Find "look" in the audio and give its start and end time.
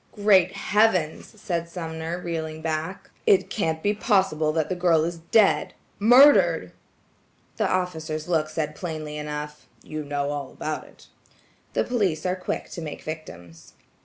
8.27-8.49